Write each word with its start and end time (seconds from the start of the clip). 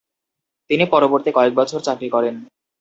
তিনি 0.69 0.83
পরবর্তী 0.93 1.29
কয়েক 1.33 1.53
বছর 1.55 1.79
চাকরি 1.87 2.07
করেন। 2.09 2.35